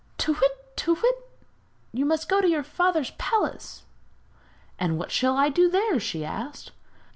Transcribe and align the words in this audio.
'Tu 0.17 0.33
whit, 0.33 0.75
tu 0.75 0.95
whit! 0.95 1.29
you 1.93 2.05
must 2.07 2.27
go 2.27 2.41
to 2.41 2.49
your 2.49 2.63
father's 2.63 3.11
palace!' 3.19 3.83
'And 4.79 4.97
what 4.97 5.11
shall 5.11 5.37
I 5.37 5.49
do 5.49 5.69
there?' 5.69 5.99
she 5.99 6.25
asked. 6.25 6.71